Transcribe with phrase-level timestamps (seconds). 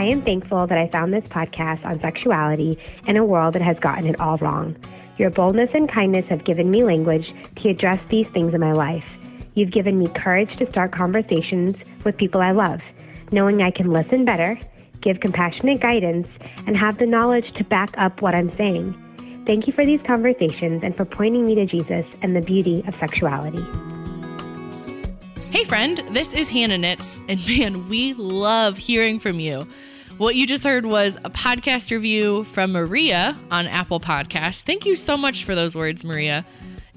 [0.00, 3.78] I am thankful that I found this podcast on sexuality in a world that has
[3.78, 4.74] gotten it all wrong.
[5.18, 9.04] Your boldness and kindness have given me language to address these things in my life.
[9.52, 12.80] You've given me courage to start conversations with people I love,
[13.30, 14.58] knowing I can listen better,
[15.02, 16.28] give compassionate guidance,
[16.66, 18.94] and have the knowledge to back up what I'm saying.
[19.44, 22.94] Thank you for these conversations and for pointing me to Jesus and the beauty of
[22.94, 23.62] sexuality.
[25.50, 29.66] Hey, friend, this is Hannah Nitz, and man, we love hearing from you.
[30.20, 34.60] What you just heard was a podcast review from Maria on Apple Podcasts.
[34.60, 36.44] Thank you so much for those words, Maria.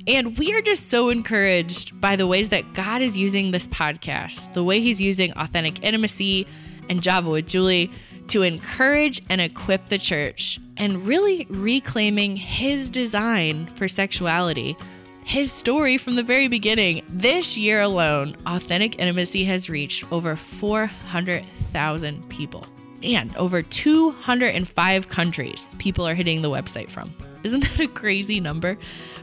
[0.06, 4.54] And we are just so encouraged by the ways that God is using this podcast,
[4.54, 6.46] the way He's using authentic intimacy
[6.90, 7.90] and Java with Julie
[8.28, 14.76] to encourage and equip the church and really reclaiming His design for sexuality,
[15.24, 17.06] His story from the very beginning.
[17.08, 22.68] This year alone, authentic intimacy has reached over 400,000 people.
[23.04, 27.14] And over 205 countries people are hitting the website from.
[27.44, 28.78] Isn't that a crazy number?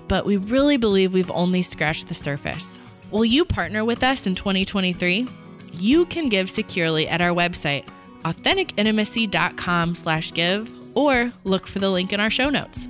[0.08, 2.78] But we really believe we've only scratched the surface.
[3.10, 5.26] Will you partner with us in 2023?
[5.72, 7.88] You can give securely at our website,
[8.24, 12.86] authenticintimacy.com slash give, or look for the link in our show notes.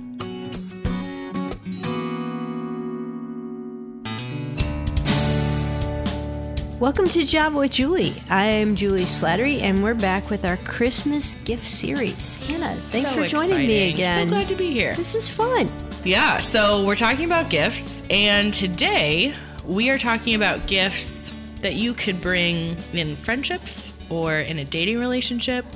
[6.81, 8.23] Welcome to Java with Julie.
[8.27, 12.43] I'm Julie Slattery, and we're back with our Christmas gift series.
[12.47, 14.27] Hannah, thanks So for joining me again.
[14.27, 14.95] So glad to be here.
[14.95, 15.71] This is fun.
[16.03, 21.93] Yeah, so we're talking about gifts, and today we are talking about gifts that you
[21.93, 25.67] could bring in friendships or in a dating relationship.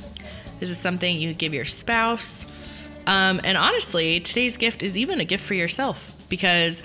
[0.60, 2.48] This is something you give your spouse.
[3.06, 6.82] Um, and honestly, today's gift is even a gift for yourself because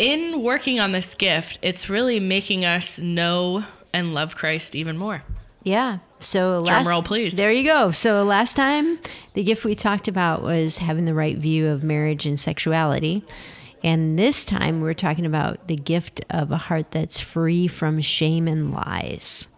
[0.00, 5.22] in working on this gift, it's really making us know and love Christ even more.
[5.62, 5.98] Yeah.
[6.20, 7.36] So last, roll, please.
[7.36, 7.90] There you go.
[7.90, 8.98] So last time,
[9.34, 13.22] the gift we talked about was having the right view of marriage and sexuality.
[13.84, 18.48] And this time, we're talking about the gift of a heart that's free from shame
[18.48, 19.48] and lies.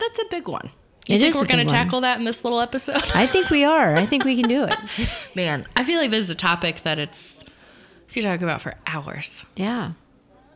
[0.00, 0.70] That's a big one.
[1.06, 3.02] You It think is we're going to tackle that in this little episode?
[3.14, 3.96] I think we are.
[3.96, 4.76] I think we can do it.
[5.36, 7.38] Man, I feel like this is a topic that it's
[8.14, 9.44] we could talk about for hours.
[9.56, 9.92] Yeah.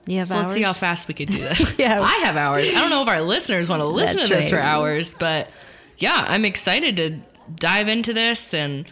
[0.06, 1.75] You have So let's see how fast we could do this.
[1.78, 2.00] Yeah.
[2.00, 2.69] I have hours.
[2.69, 5.50] I don't know if our listeners want to listen That's to this for hours, but
[5.99, 7.19] yeah, I'm excited to
[7.55, 8.87] dive into this and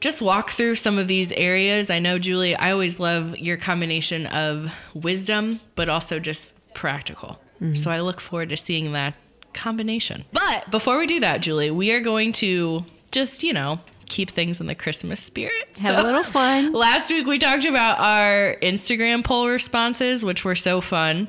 [0.00, 1.90] just walk through some of these areas.
[1.90, 7.40] I know, Julie, I always love your combination of wisdom, but also just practical.
[7.60, 7.74] Mm-hmm.
[7.74, 9.14] So I look forward to seeing that
[9.54, 10.26] combination.
[10.32, 14.60] But before we do that, Julie, we are going to just, you know, keep things
[14.60, 15.68] in the Christmas spirit.
[15.78, 16.72] Have a little fun.
[16.74, 21.28] Last week we talked about our Instagram poll responses, which were so fun.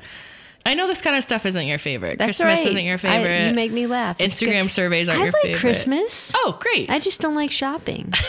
[0.66, 2.18] I know this kind of stuff isn't your favorite.
[2.18, 2.68] That's Christmas right.
[2.68, 3.48] isn't your I- favorite.
[3.48, 4.18] you make me laugh.
[4.18, 5.60] Instagram surveys aren't I your like favorite.
[5.60, 6.32] Christmas.
[6.36, 6.90] Oh, great.
[6.90, 8.12] I just don't like shopping.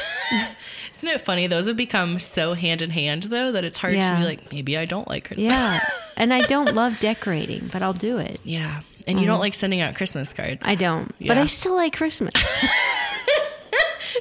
[0.95, 1.47] Isn't it funny?
[1.47, 4.77] Those have become so hand in hand, though, that it's hard to be like, maybe
[4.77, 5.45] I don't like Christmas.
[5.53, 5.79] Yeah.
[6.17, 8.39] and I don't love decorating, but I'll do it.
[8.43, 8.81] yeah.
[9.07, 10.61] And you don't like sending out Christmas cards.
[10.63, 10.67] Mm.
[10.67, 11.15] I don't.
[11.25, 12.33] But I still like Christmas.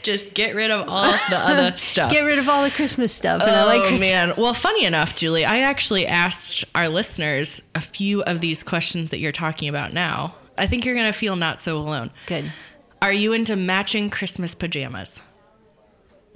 [0.03, 2.11] Just get rid of all the other stuff.
[2.13, 3.43] Get rid of all the Christmas stuff.
[3.43, 4.11] And I like oh Christmas.
[4.11, 4.33] man!
[4.37, 9.19] Well, funny enough, Julie, I actually asked our listeners a few of these questions that
[9.19, 10.35] you're talking about now.
[10.57, 12.11] I think you're gonna feel not so alone.
[12.27, 12.53] Good.
[13.01, 15.21] Are you into matching Christmas pajamas?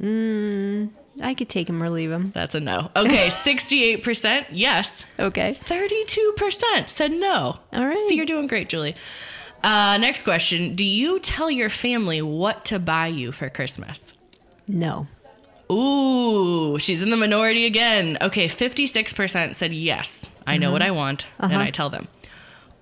[0.00, 0.90] Mm,
[1.20, 2.30] I could take them or leave them.
[2.34, 2.90] That's a no.
[2.96, 5.04] Okay, 68% yes.
[5.18, 5.54] Okay.
[5.64, 7.58] 32% said no.
[7.72, 7.98] All right.
[7.98, 8.94] So you're doing great, Julie.
[9.62, 10.74] Uh, next question.
[10.74, 14.12] Do you tell your family what to buy you for Christmas?
[14.66, 15.06] No.
[15.70, 18.18] Ooh, she's in the minority again.
[18.20, 20.26] Okay, 56% said yes.
[20.46, 22.08] I know what I want, and I tell them.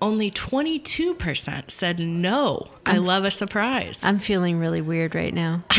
[0.01, 2.67] Only 22% said no.
[2.85, 3.99] I love a surprise.
[4.01, 5.63] I'm feeling really weird right now.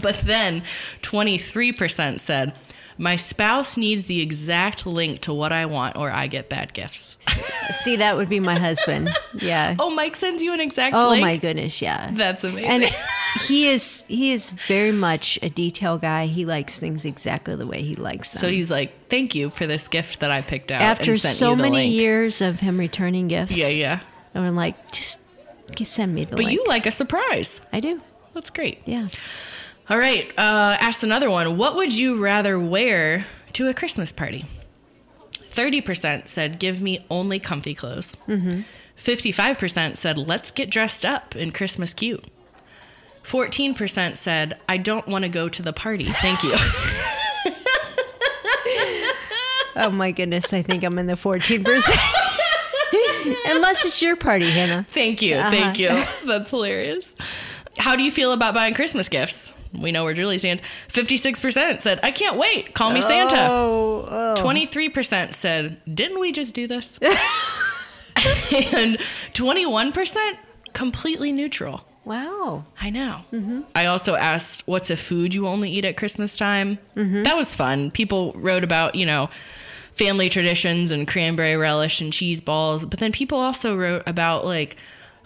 [0.00, 0.62] But then
[1.02, 2.54] 23% said,
[2.98, 7.18] My spouse needs the exact link to what I want, or I get bad gifts.
[7.74, 9.10] See, that would be my husband.
[9.34, 9.76] Yeah.
[9.78, 11.20] oh, Mike sends you an exact Oh link?
[11.20, 12.10] my goodness, yeah.
[12.12, 12.70] That's amazing.
[12.70, 12.84] and
[13.46, 16.26] he is he is very much a detail guy.
[16.26, 18.40] He likes things exactly the way he likes them.
[18.40, 20.80] so he's like, Thank you for this gift that I picked out.
[20.80, 23.58] after and sent so many link." years of him returning gifts.
[23.58, 24.00] Yeah, yeah.
[24.34, 25.20] And I'm like, just
[25.74, 26.52] just send me the But link.
[26.52, 27.60] you like a surprise.
[27.72, 28.00] I do.
[28.32, 28.80] That's great.
[28.86, 29.08] Yeah.
[29.88, 30.28] All right.
[30.36, 31.56] Uh, ask another one.
[31.56, 34.46] What would you rather wear to a Christmas party?
[35.50, 38.16] 30% said, give me only comfy clothes.
[38.28, 38.62] Mm-hmm.
[38.98, 42.26] 55% said, let's get dressed up in Christmas cute.
[43.22, 46.06] 14% said, I don't want to go to the party.
[46.06, 46.54] Thank you.
[49.78, 51.62] Oh my goodness, I think I'm in the 14%.
[53.46, 54.86] Unless it's your party, Hannah.
[54.90, 55.36] Thank you.
[55.36, 55.88] Thank you.
[56.24, 57.14] That's hilarious.
[57.76, 59.52] How do you feel about buying Christmas gifts?
[59.80, 60.62] We know where Julie stands.
[60.88, 62.74] 56% said, I can't wait.
[62.74, 63.48] Call me Santa.
[63.50, 64.34] Oh, oh.
[64.38, 66.98] 23% said, Didn't we just do this?
[67.02, 68.98] and
[69.34, 70.36] 21%
[70.72, 71.86] completely neutral.
[72.04, 72.64] Wow.
[72.80, 73.22] I know.
[73.32, 73.62] Mm-hmm.
[73.74, 76.78] I also asked, What's a food you only eat at Christmas time?
[76.96, 77.24] Mm-hmm.
[77.24, 77.90] That was fun.
[77.90, 79.28] People wrote about, you know,
[79.94, 82.84] family traditions and cranberry relish and cheese balls.
[82.84, 84.76] But then people also wrote about like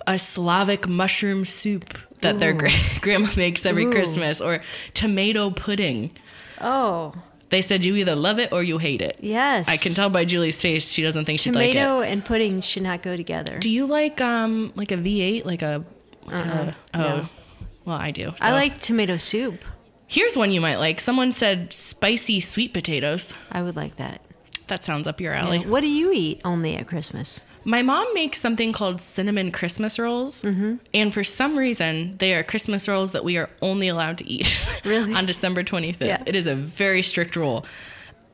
[0.06, 2.70] a Slavic mushroom soup that their gra-
[3.00, 3.90] grandma makes every Ooh.
[3.90, 4.60] Christmas or
[4.94, 6.10] tomato pudding.
[6.60, 7.14] Oh,
[7.50, 9.16] They said you either love it or you hate it.
[9.20, 9.68] yes.
[9.68, 11.74] I can tell by Julie's face she doesn't think she'd like it.
[11.74, 13.58] Tomato and pudding should not go together.
[13.58, 15.84] Do you like um like a V8 like a,
[16.26, 17.28] like a oh no.
[17.84, 18.32] well I do.
[18.40, 19.64] I like tomato soup.
[20.06, 21.00] Here's one you might like.
[21.00, 23.32] Someone said spicy sweet potatoes.
[23.50, 24.20] I would like that.
[24.66, 25.60] That sounds up your alley.
[25.60, 27.42] What do you eat only at Christmas?
[27.64, 30.76] My mom makes something called cinnamon Christmas rolls, Mm-hmm.
[30.94, 34.58] and for some reason, they are Christmas rolls that we are only allowed to eat
[34.84, 35.14] Really?
[35.14, 36.00] on December 25th.
[36.00, 36.22] Yeah.
[36.26, 37.66] It is a very strict rule,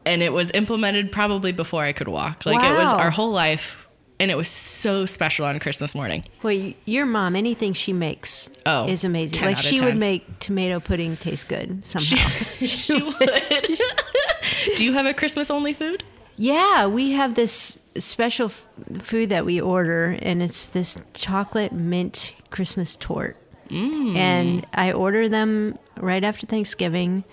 [0.05, 2.47] and it was implemented probably before I could walk.
[2.47, 3.87] Like it was our whole life,
[4.21, 6.25] and it was so special on Christmas morning.
[6.43, 9.39] Well, your mom, anything she makes Oh, is amazing.
[9.41, 12.29] 10 like she would make tomato pudding taste good somehow.
[12.65, 13.21] she would.
[14.77, 16.05] Do you have a Christmas only food?
[16.37, 18.67] Yeah, we have this special f-
[19.01, 23.37] food that we order, and it's this chocolate mint Christmas torte.
[23.69, 24.17] Mm.
[24.17, 27.25] And I order them right after Thanksgiving,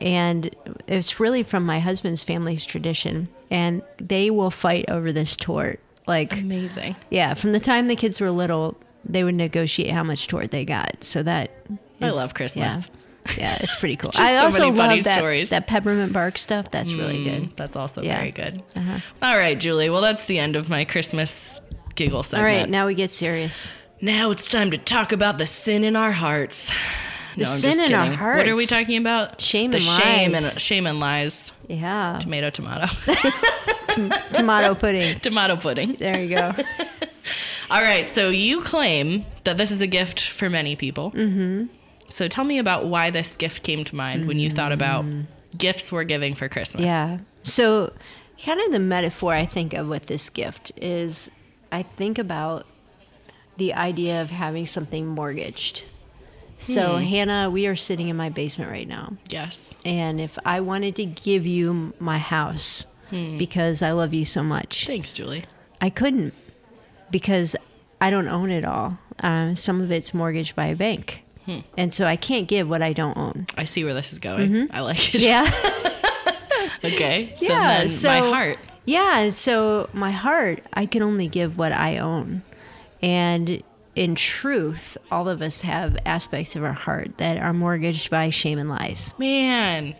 [0.00, 0.54] and
[0.86, 3.28] it's really from my husband's family's tradition.
[3.50, 5.80] And they will fight over this torte.
[6.06, 6.96] Like, Amazing.
[7.10, 10.64] Yeah, from the time the kids were little, they would negotiate how much torte they
[10.64, 11.04] got.
[11.04, 11.50] So that
[12.00, 12.72] I love Christmas.
[12.74, 12.82] Yeah,
[13.36, 14.10] yeah it's pretty cool.
[14.16, 15.50] I so also love that, stories.
[15.50, 16.70] that peppermint bark stuff.
[16.70, 17.56] That's really Mm, good.
[17.56, 18.16] That's also Yeah.
[18.18, 18.62] very good.
[18.76, 18.98] Uh-huh.
[19.22, 19.90] All right, Julie.
[19.90, 21.60] Well, that's the end of my Christmas
[21.94, 22.44] giggle All segment.
[22.44, 23.72] right, now we get serious.
[24.00, 26.70] Now it's time to talk about the sin in our hearts.
[27.36, 28.18] The I'm sin in our kidding.
[28.20, 29.40] What are we talking about?
[29.40, 30.52] Shame the and shame lies.
[30.54, 31.52] and shame and lies.
[31.68, 32.86] Yeah, Tomato, tomato,
[34.32, 35.18] tomato pudding.
[35.22, 35.94] tomato pudding.
[35.94, 36.52] There you go.
[37.70, 38.08] All right.
[38.08, 41.10] So you claim that this is a gift for many people.
[41.12, 41.66] Mm-hmm.
[42.18, 45.26] So tell me about why this gift came to mind when you thought about mm.
[45.56, 46.82] gifts we're giving for Christmas.
[46.82, 47.18] Yeah.
[47.44, 47.92] So,
[48.44, 51.30] kind of the metaphor I think of with this gift is
[51.70, 52.66] I think about
[53.56, 55.84] the idea of having something mortgaged.
[56.58, 57.04] So, hmm.
[57.04, 59.12] Hannah, we are sitting in my basement right now.
[59.28, 59.72] Yes.
[59.84, 63.38] And if I wanted to give you my house hmm.
[63.38, 65.44] because I love you so much, Thanks, Julie.
[65.80, 66.34] I couldn't
[67.12, 67.54] because
[68.00, 68.98] I don't own it all.
[69.20, 71.22] Um, some of it's mortgaged by a bank.
[71.76, 73.46] And so I can't give what I don't own.
[73.56, 74.50] I see where this is going.
[74.50, 74.76] Mm-hmm.
[74.76, 75.22] I like it.
[75.22, 75.50] Yeah.
[76.84, 77.34] Okay.
[77.38, 78.58] So Yeah, then so- my heart.
[78.84, 82.42] Yeah, so my heart, I can only give what I own.
[83.02, 83.62] And
[83.96, 88.58] in truth, all of us have aspects of our heart that are mortgaged by shame
[88.58, 89.12] and lies.
[89.18, 89.94] Man.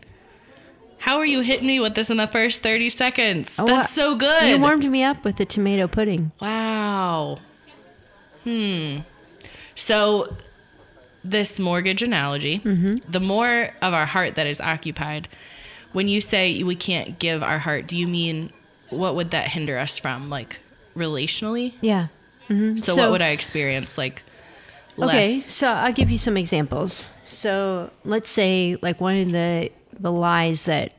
[0.98, 3.56] How are you hitting me with this in the first 30 seconds?
[3.58, 4.48] Oh, That's so good.
[4.48, 6.32] You warmed me up with the tomato pudding.
[6.40, 7.38] Wow.
[8.44, 8.98] Hmm.
[9.74, 10.34] So,
[11.30, 13.10] this mortgage analogy, Mm-hmm.
[13.10, 15.28] the more of our heart that is occupied,
[15.92, 18.52] when you say we can't give our heart, do you mean
[18.90, 20.30] what would that hinder us from?
[20.30, 20.60] Like
[20.96, 21.74] relationally?
[21.80, 22.08] Yeah.
[22.48, 22.80] Mhm.
[22.80, 23.98] So, what would I experience?
[23.98, 24.22] Like,
[24.96, 25.10] less?
[25.14, 27.06] Okay, so I'll give you some examples.
[27.28, 29.70] So let's say like one of the
[30.00, 30.92] the lies that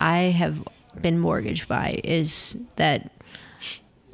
[0.00, 0.66] I have
[1.00, 3.10] been mortgaged by is that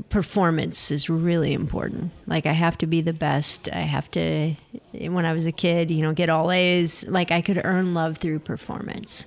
[0.09, 2.13] performance is really important.
[2.27, 3.69] Like I have to be the best.
[3.73, 4.55] I have to
[4.93, 7.05] when I was a kid, you know, get all A's.
[7.07, 9.27] Like I could earn love through performance.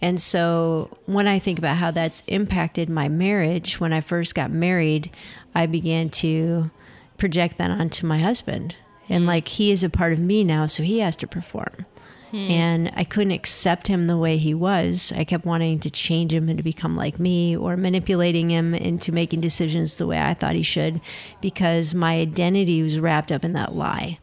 [0.00, 4.50] And so when I think about how that's impacted my marriage, when I first got
[4.50, 5.10] married,
[5.54, 6.70] I began to
[7.16, 8.76] project that onto my husband.
[9.08, 9.28] And mm.
[9.28, 11.86] like he is a part of me now, so he has to perform.
[12.34, 12.50] Hmm.
[12.50, 15.12] And I couldn't accept him the way he was.
[15.14, 19.12] I kept wanting to change him and to become like me or manipulating him into
[19.12, 21.00] making decisions the way I thought he should
[21.40, 24.18] because my identity was wrapped up in that lie.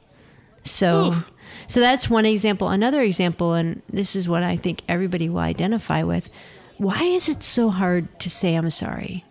[0.65, 1.31] So Oof.
[1.67, 2.67] so that's one example.
[2.67, 6.29] Another example and this is what I think everybody will identify with.
[6.77, 9.23] Why is it so hard to say I'm sorry?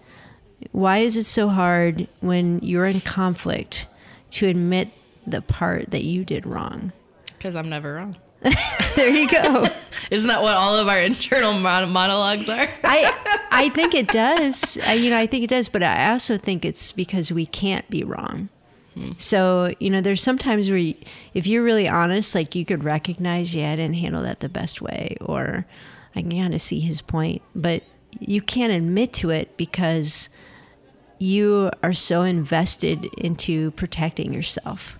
[0.73, 3.87] Why is it so hard when you're in conflict
[4.31, 4.89] to admit
[5.27, 6.93] the part that you did wrong?
[7.37, 8.17] Because I'm never wrong.
[8.97, 9.67] There you go.
[10.11, 12.69] Isn't that what all of our internal mon- monologues are?
[12.83, 14.79] I I think it does.
[14.85, 17.89] I, you know, I think it does, but I also think it's because we can't
[17.89, 18.49] be wrong.
[18.95, 19.13] Hmm.
[19.17, 20.95] So you know, there's sometimes where, you,
[21.35, 24.83] if you're really honest, like you could recognize, yeah, I didn't handle that the best
[24.83, 25.67] way, or
[26.17, 27.85] I can kind of see his point, but
[28.19, 30.29] you can't admit to it because
[31.19, 34.99] you are so invested into protecting yourself.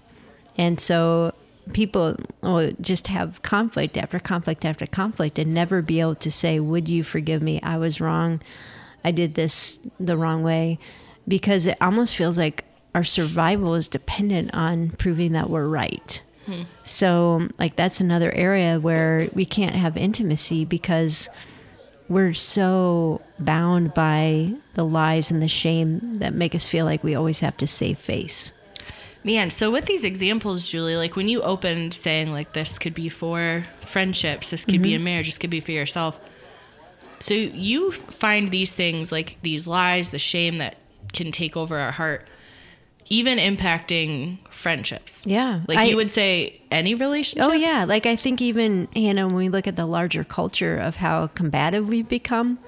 [0.57, 1.33] And so
[1.73, 6.61] people will just have conflict after conflict after conflict and never be able to say,
[6.61, 7.61] Would you forgive me?
[7.63, 8.41] I was wrong.
[9.05, 10.79] I did this the wrong way.
[11.29, 12.65] Because it almost feels like
[12.95, 16.23] our survival is dependent on proving that we're right.
[16.47, 16.63] Hmm.
[16.83, 21.29] So, like, that's another area where we can't have intimacy because
[22.09, 27.15] we're so bound by the lies and the shame that make us feel like we
[27.15, 28.53] always have to save face.
[29.23, 33.09] Man, so with these examples, Julie, like when you opened saying like this could be
[33.09, 34.97] for friendships, this could be mm-hmm.
[34.97, 36.19] in marriage, this could be for yourself.
[37.19, 40.77] So you find these things like these lies, the shame that
[41.13, 42.27] can take over our heart,
[43.11, 45.23] even impacting friendships.
[45.27, 45.61] Yeah.
[45.69, 47.47] Like I- you would say any relationship.
[47.47, 50.97] Oh yeah, like I think even Hannah, when we look at the larger culture of
[50.97, 52.59] how combative we've become,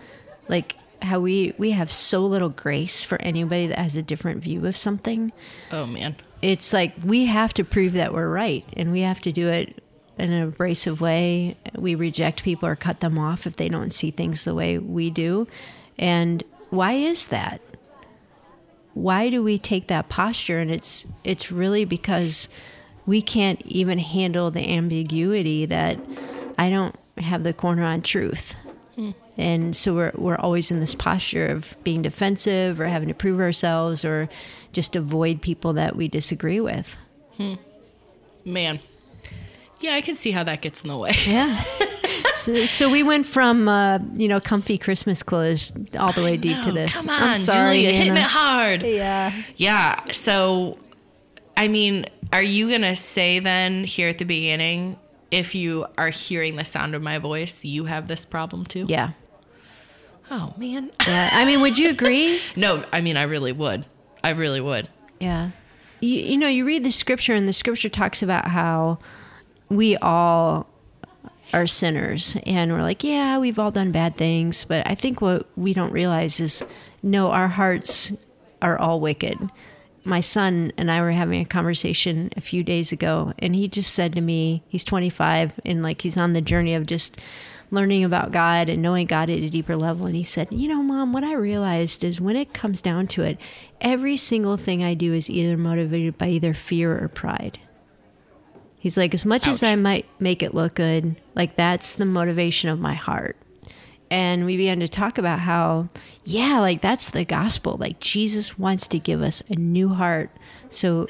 [0.49, 4.67] like how we we have so little grace for anybody that has a different view
[4.67, 5.33] of something.
[5.71, 6.17] Oh man.
[6.43, 9.83] It's like we have to prove that we're right, and we have to do it
[10.19, 11.57] in an abrasive way.
[11.75, 15.09] We reject people or cut them off if they don't see things the way we
[15.09, 15.47] do.
[15.99, 17.61] And why is that?
[18.95, 22.49] why do we take that posture and it's it's really because
[23.07, 25.99] we can't even handle the ambiguity that
[26.59, 28.55] I don't have the corner on truth.
[28.95, 29.11] Hmm.
[29.37, 33.41] And so we're we're always in this posture of being defensive or having to prove
[33.41, 34.29] ourselves or
[34.73, 36.97] just avoid people that we disagree with.
[38.45, 38.81] Man.
[39.81, 41.13] Yeah, I can see how that gets in the way.
[41.27, 41.61] Yeah.
[42.37, 46.63] so, so we went from uh, you know comfy Christmas clothes all the way deep
[46.63, 46.95] to this.
[46.95, 48.83] Come on, I'm sorry, you're hitting it hard.
[48.83, 49.33] Yeah.
[49.57, 50.13] Yeah.
[50.13, 50.79] So,
[51.57, 54.97] I mean, are you going to say then here at the beginning,
[55.31, 58.87] if you are hearing the sound of my voice, you have this problem too?
[58.89, 59.13] Yeah.
[60.31, 60.91] Oh, man.
[61.07, 61.31] Yeah.
[61.33, 62.41] I mean, would you agree?
[62.57, 63.85] no, I mean, I really would.
[64.25, 64.89] I really would.
[65.21, 65.51] Yeah.
[66.01, 68.99] You, you know, you read the scripture, and the scripture talks about how
[69.69, 70.67] we all
[71.53, 72.37] are sinners.
[72.47, 74.65] And we're like, yeah, we've all done bad things.
[74.65, 76.65] But I think what we don't realize is
[77.03, 78.13] no, our hearts
[78.61, 79.51] are all wicked.
[80.05, 83.95] My son and I were having a conversation a few days ago, and he just
[83.95, 87.21] said to me, he's 25, and like he's on the journey of just
[87.73, 90.07] learning about God and knowing God at a deeper level.
[90.07, 93.23] And he said, You know, mom, what I realized is when it comes down to
[93.23, 93.39] it,
[93.81, 97.59] every single thing I do is either motivated by either fear or pride.
[98.79, 102.69] He's like, as much as I might make it look good, like that's the motivation
[102.69, 103.37] of my heart.
[104.11, 105.89] And we began to talk about how,
[106.25, 107.77] yeah, like that's the gospel.
[107.79, 110.31] Like Jesus wants to give us a new heart.
[110.69, 111.07] So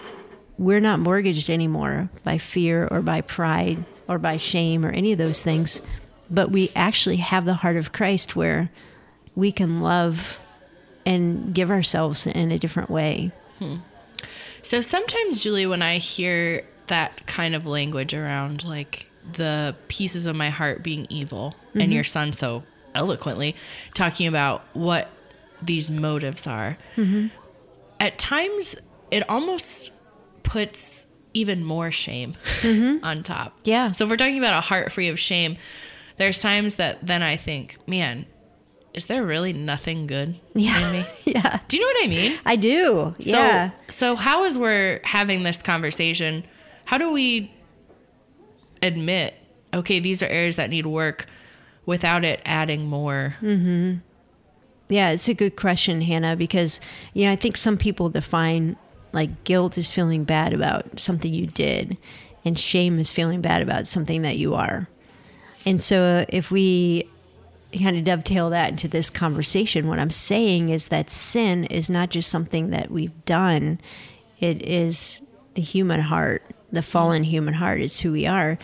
[0.59, 5.19] we're not mortgaged anymore by fear or by pride or by shame or any of
[5.19, 5.81] those things.
[6.33, 8.71] But we actually have the heart of Christ where
[9.35, 10.41] we can love
[11.05, 13.33] and give ourselves in a different way.
[13.59, 13.77] Hmm.
[14.63, 20.35] So sometimes, Julie, when I hear that kind of language around like the pieces of
[20.35, 21.93] my heart being evil, and mm-hmm.
[21.93, 23.57] your son so eloquently
[23.95, 25.09] talking about what
[25.61, 27.29] these motives are, mm-hmm.
[28.01, 28.75] at times
[29.11, 29.91] it almost
[30.43, 33.05] puts even more shame mm-hmm.
[33.05, 33.59] on top.
[33.65, 33.93] Yeah.
[33.93, 35.57] So if we're talking about a heart free of shame,
[36.17, 38.27] there's times that then I think, man,
[38.95, 40.87] is there really nothing good Yeah.
[40.87, 41.07] in me?
[41.25, 41.61] Yeah.
[41.69, 42.39] Do you know what I mean?
[42.45, 43.15] I do.
[43.21, 43.71] So, yeah.
[43.89, 46.45] So how as we're having this conversation,
[46.85, 47.51] how do we
[48.83, 49.35] admit,
[49.73, 51.27] okay, these are areas that need work
[51.87, 53.37] without it adding more?
[53.41, 53.95] Hmm.
[54.89, 56.81] Yeah, it's a good question, Hannah, because
[57.15, 58.77] you know, I think some people define
[59.13, 61.97] like guilt is feeling bad about something you did
[62.45, 64.89] and shame is feeling bad about something that you are.
[65.65, 67.09] And so uh, if we
[67.79, 72.11] kind of dovetail that into this conversation, what I'm saying is that sin is not
[72.11, 73.81] just something that we've done,
[74.41, 75.23] it is
[75.55, 78.59] the human heart, the fallen human heart is who we are.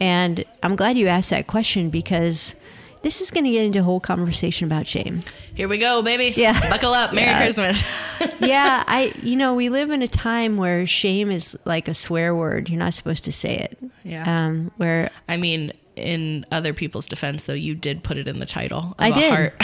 [0.00, 2.54] And I'm glad you asked that question because
[3.02, 5.22] this is going to get into a whole conversation about shame.
[5.54, 6.32] Here we go, baby.
[6.36, 6.58] Yeah.
[6.70, 7.12] Buckle up.
[7.12, 7.40] Merry Yeah.
[7.42, 7.82] Christmas.
[8.40, 12.34] yeah, I you know, we live in a time where shame is like a swear
[12.34, 12.68] word.
[12.68, 13.78] You're not supposed to say it.
[14.04, 14.46] Yeah.
[14.46, 18.46] Um where I mean, in other people's defense, though, you did put it in the
[18.46, 18.94] title.
[18.98, 19.30] I did.
[19.32, 19.62] Heart,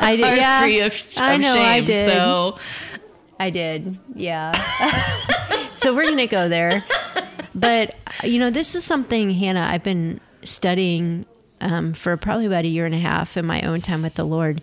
[0.00, 0.60] I did yeah.
[0.60, 1.62] free of, of I know shame.
[1.62, 2.06] I did.
[2.06, 2.58] So
[3.38, 3.98] I did.
[4.14, 4.52] Yeah.
[5.74, 6.84] so we're going to go there.
[7.54, 11.26] But you know, this is something Hannah I've been studying
[11.60, 14.24] um, for probably about a year and a half in my own time with the
[14.24, 14.62] Lord.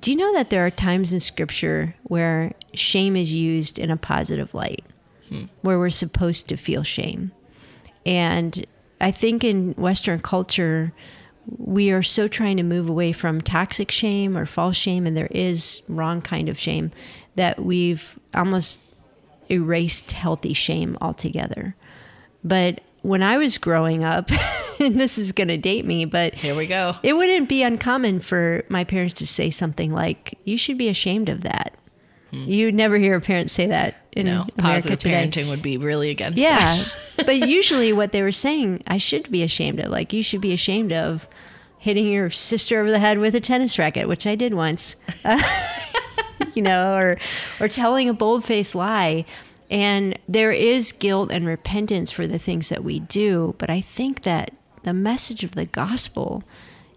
[0.00, 3.96] Do you know that there are times in Scripture where shame is used in a
[3.96, 4.84] positive light,
[5.62, 7.32] where we're supposed to feel shame?
[8.06, 8.64] And
[9.00, 10.92] I think in Western culture,
[11.56, 15.28] we are so trying to move away from toxic shame or false shame, and there
[15.30, 16.90] is wrong kind of shame,
[17.36, 18.80] that we've almost
[19.48, 21.74] erased healthy shame altogether.
[22.44, 24.30] But when I was growing up,
[24.80, 26.96] and this is going to date me, but Here we go.
[27.02, 31.28] it wouldn't be uncommon for my parents to say something like, "You should be ashamed
[31.28, 31.74] of that."
[32.30, 32.40] Hmm.
[32.40, 35.14] You'd never hear a parent say that in No, America positive today.
[35.28, 36.84] parenting would be really against Yeah,
[37.16, 37.26] that.
[37.26, 39.90] but usually what they were saying, I should be ashamed of.
[39.90, 41.28] Like you should be ashamed of
[41.78, 44.96] hitting your sister over the head with a tennis racket, which I did once.
[46.54, 47.18] you know, or
[47.60, 49.24] or telling a bold faced lie.
[49.70, 54.22] And there is guilt and repentance for the things that we do, but I think
[54.22, 56.42] that the message of the gospel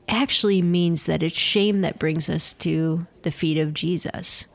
[0.08, 4.48] actually means that it's shame that brings us to the feet of Jesus.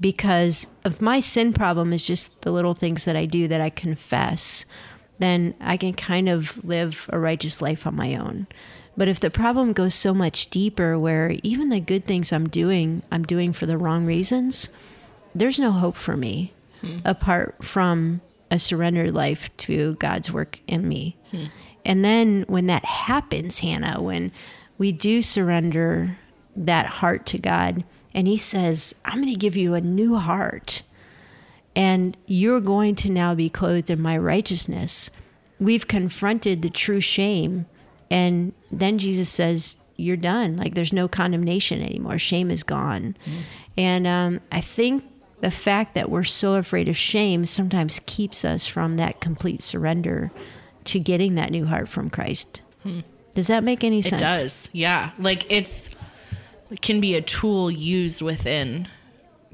[0.00, 3.70] Because if my sin problem is just the little things that I do that I
[3.70, 4.66] confess,
[5.18, 8.46] then I can kind of live a righteous life on my own.
[8.96, 13.02] But if the problem goes so much deeper, where even the good things I'm doing,
[13.10, 14.68] I'm doing for the wrong reasons,
[15.34, 16.52] there's no hope for me
[16.82, 16.98] hmm.
[17.04, 21.16] apart from a surrendered life to God's work in me.
[21.30, 21.46] Hmm.
[21.84, 24.30] And then when that happens, Hannah, when
[24.76, 26.18] we do surrender
[26.54, 30.82] that heart to God, and He says, I'm going to give you a new heart,
[31.74, 35.10] and you're going to now be clothed in my righteousness.
[35.58, 37.66] We've confronted the true shame.
[38.10, 40.56] And then Jesus says, You're done.
[40.56, 42.18] Like there's no condemnation anymore.
[42.18, 43.16] Shame is gone.
[43.78, 45.04] And um, I think
[45.40, 50.30] the fact that we're so afraid of shame sometimes keeps us from that complete surrender
[50.84, 52.62] to getting that new heart from Christ.
[53.34, 54.22] Does that make any sense?
[54.22, 54.68] It does.
[54.72, 55.12] Yeah.
[55.18, 55.94] Like it's it
[56.80, 58.88] can be a tool used within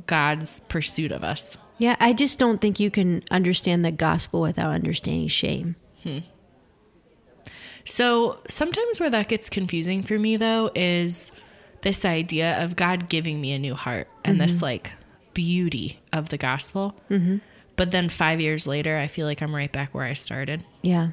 [0.07, 1.57] God's pursuit of us.
[1.79, 5.77] Yeah, I just don't think you can understand the gospel without understanding shame.
[7.85, 11.33] So sometimes where that gets confusing for me though is
[11.83, 14.47] this idea of God giving me a new heart and Mm-hmm.
[14.47, 14.93] this like
[15.35, 16.95] beauty of the gospel.
[17.11, 17.39] Mm-hmm.
[17.77, 20.65] But then five years later, I feel like I'm right back where I started.
[20.83, 21.11] Yeah.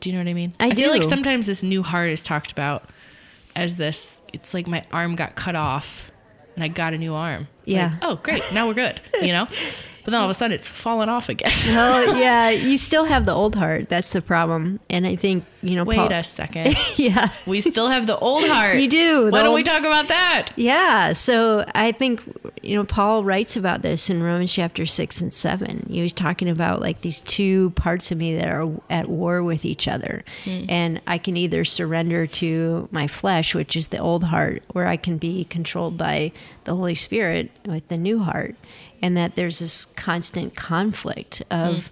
[0.00, 0.52] Do you know what I mean?
[0.58, 2.88] I feel like sometimes this new heart is talked about
[3.56, 4.22] as this.
[4.32, 6.12] It's like my arm got cut off,
[6.54, 7.48] and I got a new arm.
[7.66, 7.90] Yeah.
[7.90, 8.42] like, oh, great!
[8.52, 9.00] Now we're good.
[9.20, 9.48] You know.
[10.06, 11.50] But then all of a sudden, it's fallen off again.
[11.66, 13.88] Well, yeah, you still have the old heart.
[13.88, 14.78] That's the problem.
[14.88, 16.76] And I think, you know, Wait Paul, a second.
[16.96, 17.30] yeah.
[17.44, 18.76] We still have the old heart.
[18.76, 20.52] We do, Why don't we talk about that?
[20.54, 21.12] Yeah.
[21.12, 22.22] So I think,
[22.62, 25.88] you know, Paul writes about this in Romans chapter six and seven.
[25.90, 29.64] He was talking about like these two parts of me that are at war with
[29.64, 30.24] each other.
[30.44, 30.64] Hmm.
[30.68, 34.96] And I can either surrender to my flesh, which is the old heart, where I
[34.96, 36.30] can be controlled by
[36.66, 38.54] the Holy Spirit with the new heart.
[39.02, 41.90] And that there's this constant conflict of,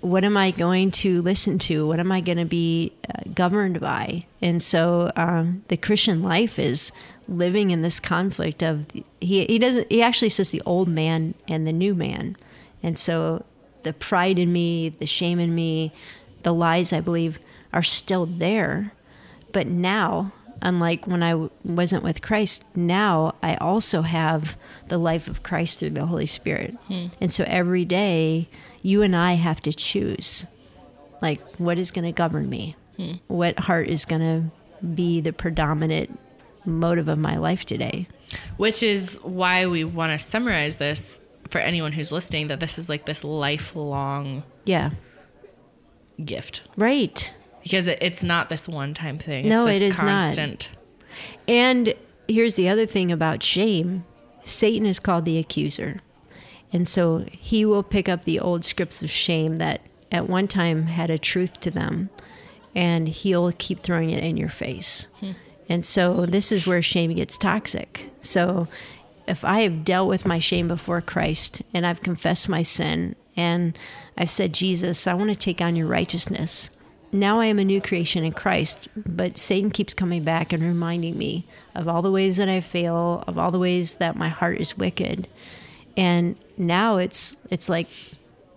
[0.00, 1.86] what am I going to listen to?
[1.86, 4.26] What am I going to be uh, governed by?
[4.40, 6.92] And so um, the Christian life is
[7.28, 8.86] living in this conflict of
[9.20, 12.36] he he doesn't he actually says the old man and the new man,
[12.82, 13.44] and so
[13.82, 15.92] the pride in me, the shame in me,
[16.42, 17.38] the lies I believe
[17.72, 18.92] are still there,
[19.52, 20.32] but now.
[20.62, 24.56] Unlike when I w- wasn't with Christ, now I also have
[24.88, 26.76] the life of Christ through the Holy Spirit.
[26.88, 27.06] Hmm.
[27.20, 28.48] And so every day,
[28.82, 30.46] you and I have to choose
[31.22, 32.76] like what is going to govern me?
[32.96, 33.12] Hmm.
[33.28, 36.18] What heart is going to be the predominant
[36.64, 38.06] motive of my life today?
[38.56, 42.88] Which is why we want to summarize this for anyone who's listening that this is
[42.88, 44.90] like this lifelong yeah.
[46.22, 46.62] gift.
[46.76, 49.48] Right because it, it's not this one time thing.
[49.48, 50.08] No, it's it this is not.
[50.08, 50.68] constant.
[51.48, 51.94] and
[52.28, 54.04] here's the other thing about shame
[54.44, 56.00] satan is called the accuser
[56.72, 59.80] and so he will pick up the old scripts of shame that
[60.12, 62.08] at one time had a truth to them
[62.74, 65.32] and he'll keep throwing it in your face hmm.
[65.68, 68.68] and so this is where shame gets toxic so
[69.30, 73.78] if I have dealt with my shame before Christ and I've confessed my sin and
[74.16, 76.70] I've said, Jesus, I want to take on your righteousness.
[77.12, 81.18] Now I am a new creation in Christ, but Satan keeps coming back and reminding
[81.18, 81.44] me
[81.74, 84.78] of all the ways that I fail, of all the ways that my heart is
[84.78, 85.26] wicked.
[85.96, 87.88] And now it's it's like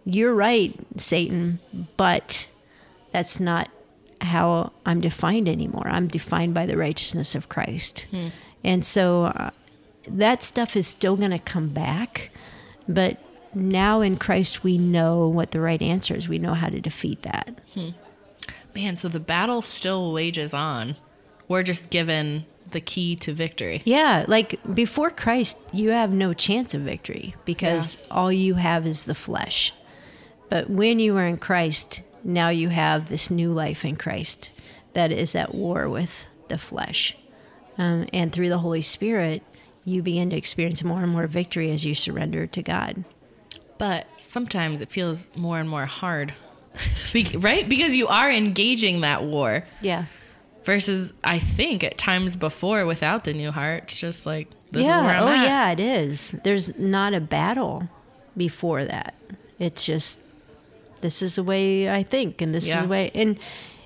[0.06, 1.60] you're right, Satan,
[1.98, 2.48] but
[3.12, 3.70] that's not
[4.22, 5.88] how I'm defined anymore.
[5.88, 8.06] I'm defined by the righteousness of Christ.
[8.64, 9.50] And so uh,
[10.08, 12.30] that stuff is still going to come back,
[12.88, 13.18] but
[13.56, 16.28] now in Christ we know what the right answer is.
[16.30, 17.60] We know how to defeat that.
[18.76, 20.96] Man, so the battle still wages on.
[21.48, 23.82] We're just given the key to victory.
[23.86, 29.06] Yeah, like before Christ, you have no chance of victory because all you have is
[29.06, 29.74] the flesh.
[30.50, 34.52] But when you are in Christ, now you have this new life in Christ
[34.94, 37.16] that is at war with the flesh.
[37.78, 39.44] Um, and through the Holy Spirit,
[39.86, 43.04] you begin to experience more and more victory as you surrender to God.
[43.78, 46.34] But sometimes it feels more and more hard.
[47.14, 47.68] Be- right?
[47.68, 49.66] Because you are engaging that war.
[49.82, 50.06] Yeah.
[50.66, 55.00] Versus, I think at times before without the new heart, it's just like this yeah.
[55.00, 55.44] is where I'm oh, at.
[55.44, 56.36] yeah, it is.
[56.44, 57.90] There's not a battle
[58.38, 59.14] before that.
[59.60, 60.24] It's just
[61.02, 62.78] this is the way I think, and this Yeah.
[62.78, 63.12] is the way.
[63.14, 63.38] And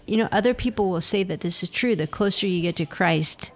[0.05, 1.95] you know, other people will say that this is true.
[1.95, 3.51] The closer you get to Christ,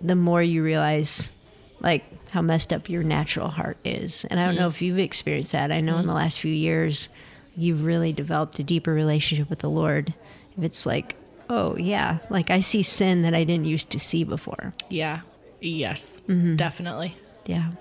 [0.00, 1.32] the more you realize,
[1.80, 4.24] like how messed up your natural heart is.
[4.26, 4.72] And I don't know Mm.
[4.74, 5.72] if you've experienced that.
[5.72, 7.08] I know in the last few years,
[7.56, 10.14] you've really developed a deeper relationship with the Lord.
[10.56, 11.16] If it's like,
[11.48, 14.72] oh yeah, like I see sin that I didn't used to see before.
[14.88, 15.20] Yeah.
[15.60, 16.18] Yes.
[16.28, 16.56] Mm-hmm.
[16.56, 17.16] Definitely.
[17.46, 17.72] Yeah.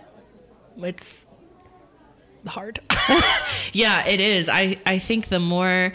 [0.78, 1.26] it's
[2.48, 2.80] hard.
[3.74, 4.50] yeah, it is.
[4.50, 5.94] I I think the more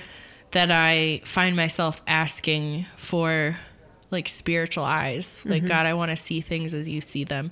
[0.52, 3.56] that I find myself asking for
[4.10, 7.50] like spiritual eyes, like God, I want to see things as you see them.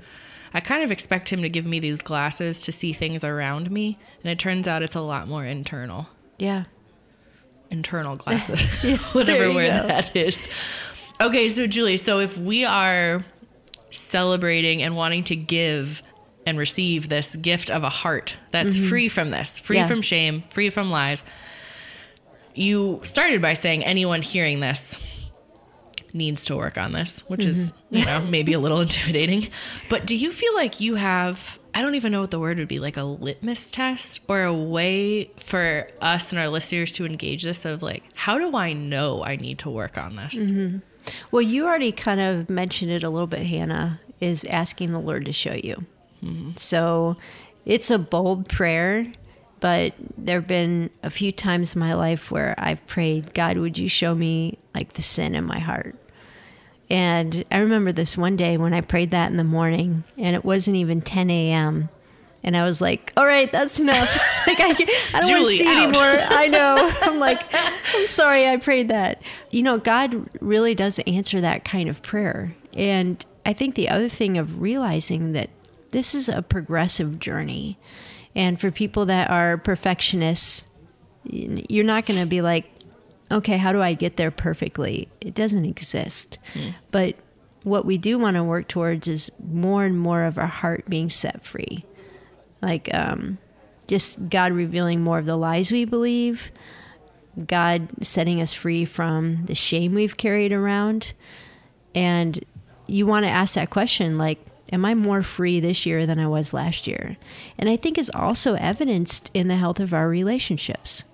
[0.54, 3.98] I kind of expect him to give me these glasses to see things around me,
[4.22, 6.08] and it turns out it's a lot more internal.
[6.38, 6.64] Yeah.
[7.70, 8.60] Internal glasses.
[9.12, 9.86] Whatever word go.
[9.88, 10.46] that is.
[11.20, 13.24] Okay, so Julie, so if we are
[13.90, 16.02] celebrating and wanting to give
[16.44, 19.82] and receive this gift of a heart that's free from this, free Mm-hmm.
[19.82, 19.86] Yeah.
[19.88, 21.22] from shame, free from lies.
[22.54, 24.96] You started by saying anyone hearing this
[26.14, 27.96] needs to work on this, which is, Mm-hmm.
[27.96, 29.48] you know, maybe a little intimidating.
[29.88, 32.68] But do you feel like you have, I don't even know what the word would
[32.68, 37.42] be, like a litmus test or a way for us and our listeners to engage
[37.44, 40.34] this of like, how do I know I need to work on this?
[40.34, 40.78] Mm-hmm.
[41.30, 45.24] Well, you already kind of mentioned it a little bit, Hannah, is asking the Lord
[45.26, 45.84] to show you.
[46.54, 47.16] So
[47.66, 49.10] it's a bold prayer,
[49.58, 53.76] but there have been a few times in my life where I've prayed, God, would
[53.76, 55.96] you show me like the sin in my heart?
[56.90, 60.44] And I remember this one day when I prayed that in the morning, and it
[60.44, 61.88] wasn't even 10 a.m.
[62.44, 64.08] And I was like, all right, that's enough.
[64.46, 64.74] like, I,
[65.14, 65.84] I don't want to see out.
[65.84, 66.26] anymore.
[66.28, 66.76] I know.
[67.02, 67.42] I'm like,
[67.94, 69.22] I'm sorry I prayed that.
[69.50, 72.54] You know, God really does answer that kind of prayer.
[72.74, 75.50] And I think the other thing of realizing that
[75.92, 77.78] this is a progressive journey.
[78.34, 80.66] And for people that are perfectionists,
[81.24, 82.71] you're not going to be like,
[83.32, 85.08] okay, how do I get there perfectly?
[85.20, 86.38] It doesn't exist.
[86.90, 87.16] But
[87.62, 91.08] what we do want to work towards is more and more of our heart being
[91.08, 91.84] set free.
[92.60, 93.38] Like, um,
[93.86, 96.50] just God revealing more of the lies we believe,
[97.46, 101.14] God setting us free from the shame we've carried around.
[101.94, 102.44] And
[102.86, 104.38] you want to ask that question like,
[104.72, 107.16] am I more free this year than I was last year?
[107.58, 111.04] And I think is also evidenced in the health of our relationships.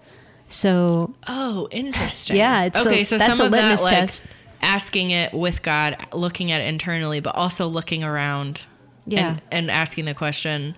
[0.48, 2.36] So, Oh, interesting.
[2.36, 2.98] Yeah, it's okay.
[2.98, 4.32] the- so that's some a of that, litmus like
[4.62, 8.62] asking it with God, looking at it internally, but also looking around,
[9.06, 9.28] Yeah.
[9.28, 10.74] and, and asking the question,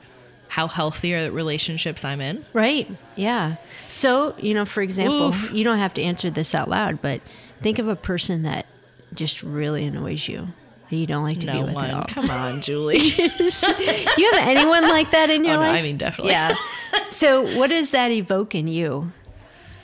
[0.49, 2.45] how healthy are the relationships I'm in?
[2.53, 2.91] Right.
[3.17, 3.57] Yeah.
[3.89, 5.53] So, you know, for example, Oof.
[5.53, 7.21] you don't have to answer this out loud, but
[7.63, 8.67] think of a person that
[9.15, 10.49] just really annoys you
[10.91, 12.05] that you don't like to be No with at all.
[12.09, 12.99] Come on, Julie.
[12.99, 15.79] Do you have anyone like that in your oh, no, life?
[15.79, 16.33] I mean definitely.
[16.33, 16.55] yeah.
[17.11, 19.13] So, what does that evoke in you?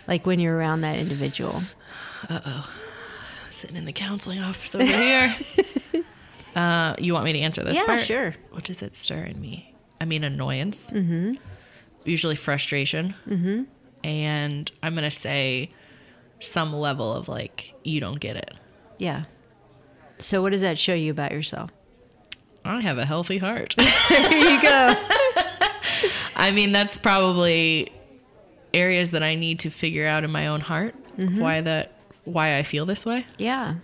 [0.09, 1.63] Like when you're around that individual?
[2.29, 2.71] Uh oh,
[3.51, 5.35] sitting in the counseling office over here.
[6.57, 8.01] uh, you want me to answer this Yeah, part?
[8.01, 8.35] sure.
[8.51, 9.75] What does it stir in me?
[10.01, 10.91] I mean, annoyance.
[10.91, 11.35] Mm-hmm.
[12.05, 13.15] Usually frustration.
[13.29, 13.63] Mm-hmm.
[14.05, 15.71] And I'm gonna say
[16.41, 18.55] some level of like, you don't get it.
[18.99, 19.25] Yeah.
[20.19, 21.71] So, what does that show you about yourself?
[22.65, 23.75] I have a healthy heart.
[24.09, 24.95] There you go.
[26.37, 27.93] I mean, that's probably
[28.75, 31.93] areas that I need to figure out in my own heart why that
[32.25, 33.25] why I feel this way.
[33.39, 33.77] Yeah.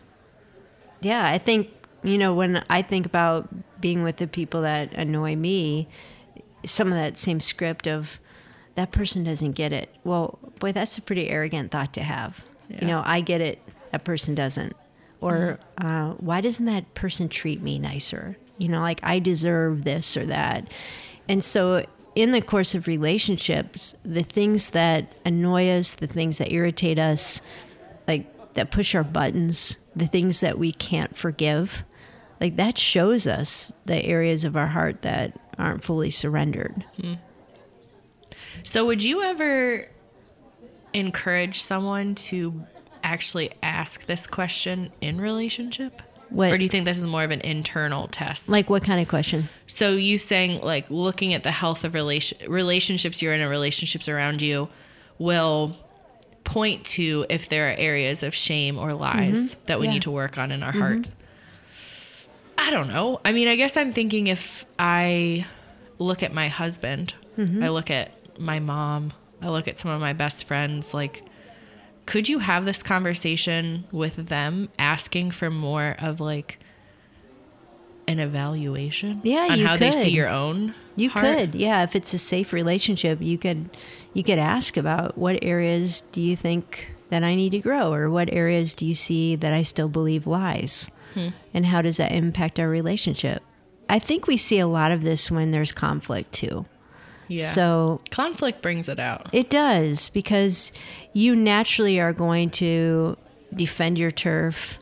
[1.01, 1.71] Yeah, I think,
[2.03, 3.49] you know, when I think about
[3.81, 5.89] being with the people that annoy me,
[6.65, 8.21] some of that same script of
[8.75, 9.95] that person doesn't get it.
[10.05, 12.45] Well, boy, that's a pretty arrogant thought to have.
[12.69, 12.81] Yeah.
[12.81, 13.59] You know, I get it,
[13.91, 14.77] that person doesn't.
[15.21, 18.37] Or uh, why doesn't that person treat me nicer?
[18.59, 20.69] You know, like I deserve this or that.
[21.29, 26.53] And so, in the course of relationships, the things that annoy us, the things that
[26.53, 27.41] irritate us,
[28.07, 31.85] like that push our buttons, the things that we can't forgive,
[32.41, 36.85] like that shows us the areas of our heart that aren't fully surrendered.
[37.01, 37.15] Hmm.
[38.65, 39.89] So, would you ever
[40.93, 42.65] encourage someone to
[43.03, 46.03] actually ask this question in relationship?
[46.33, 48.49] What- Or do you think this is more of an internal test?
[48.49, 49.49] Like what kind of question?
[49.67, 54.09] so you saying like looking at the health of relation relationships you're in and relationships
[54.09, 54.69] around you
[55.19, 55.77] will
[56.45, 59.61] point to if there are areas of shame or lies mm-hmm.
[59.67, 59.93] that we Yeah.
[59.95, 60.81] need to work on in our mm-hmm.
[60.81, 61.15] hearts.
[62.59, 63.21] I don't know.
[63.25, 65.47] I mean, I guess I'm thinking if I
[65.99, 67.63] look at my husband, mm-hmm.
[67.63, 71.23] I look at my mom, I look at some of my best friends, like
[72.07, 76.59] could you have this conversation with them asking for more of like
[78.09, 80.13] an evaluation Yeah, on you how they see could.
[80.13, 81.25] your own You heart?
[81.25, 81.83] could, yeah.
[81.85, 83.71] If it's a safe relationship, you could
[84.15, 88.11] you could ask about what areas do you think that I need to grow, or
[88.11, 91.29] what areas do you see that I still believe lies, Hmm.
[91.55, 93.43] and how does that impact our relationship?
[93.89, 96.65] I think we see a lot of this when there's conflict too.
[97.29, 100.73] Yeah So conflict brings it out it does because
[101.13, 103.17] you naturally are going to
[103.55, 104.79] defend your turf,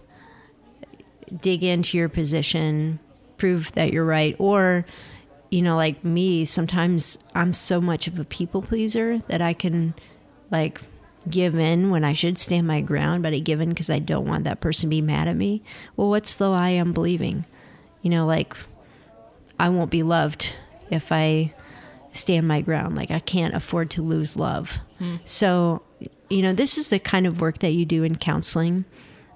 [1.42, 2.98] dig into your position,
[3.36, 4.36] prove that you're right.
[4.38, 4.84] Or,
[5.50, 9.94] you know, like me, sometimes I'm so much of a people pleaser that I can
[10.50, 10.80] like
[11.28, 14.26] give in when I should stand my ground, but I give in because I don't
[14.26, 15.62] want that person to be mad at me.
[15.96, 17.44] Well, what's the lie I'm believing?
[18.02, 18.54] You know, like
[19.58, 20.54] I won't be loved
[20.90, 21.54] if I
[22.12, 22.96] stand my ground.
[22.96, 24.78] Like I can't afford to lose love.
[24.98, 25.16] Hmm.
[25.24, 25.82] So,
[26.28, 28.84] you know, this is the kind of work that you do in counseling.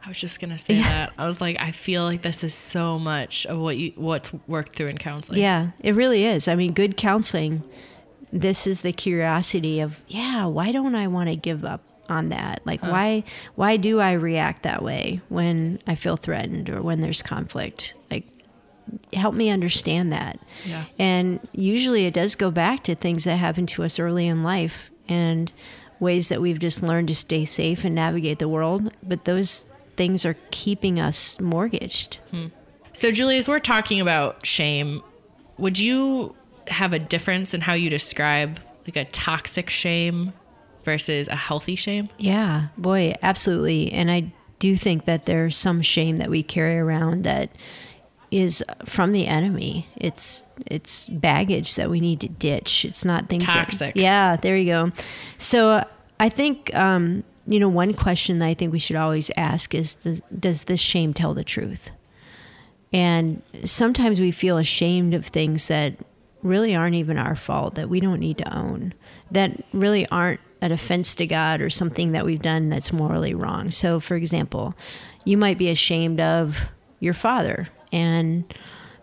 [0.05, 0.83] I was just gonna say Yeah.
[0.83, 1.13] that.
[1.17, 4.77] I was like, I feel like this is so much of what you what's worked
[4.77, 5.41] through in counseling.
[5.41, 6.47] Yeah, it really is.
[6.49, 7.63] I mean, good counseling.
[8.33, 12.61] This is the curiosity of, yeah, why don't I want to give up on that?
[12.67, 17.23] Like why why do I react that way when I feel threatened or when there's
[17.23, 17.95] conflict?
[18.11, 18.27] Like
[19.13, 20.39] help me understand that.
[20.65, 20.85] Yeah.
[20.99, 24.91] And usually it does go back to things that happened to us early in life
[25.09, 25.53] and
[26.01, 29.67] ways that we've just learned to stay safe and navigate the world, but those
[29.97, 32.19] things are keeping us mortgaged.
[32.31, 32.47] Hmm.
[32.93, 35.03] So, Julius, we're talking about shame.
[35.59, 36.35] Would you
[36.69, 40.33] have a difference in how you describe like a toxic shame
[40.85, 42.09] versus a healthy shame?
[42.19, 43.93] Yeah, boy, absolutely.
[43.93, 47.51] And I do think that there's some shame that we carry around that
[48.35, 49.89] is from the enemy.
[49.97, 52.85] It's it's baggage that we need to ditch.
[52.85, 53.97] It's not things that- Toxic.
[53.97, 54.93] yeah, there you go.
[55.39, 55.85] So uh,
[56.19, 59.95] I think um, you know one question that I think we should always ask is
[59.95, 61.91] does, does this shame tell the truth?
[62.93, 65.95] And sometimes we feel ashamed of things that
[66.43, 68.95] really aren't even our fault, that we don't need to own,
[69.31, 73.71] that really aren't an offense to God or something that we've done that's morally wrong.
[73.71, 74.75] So, for example,
[75.25, 76.69] you might be ashamed of
[77.01, 78.53] your father, and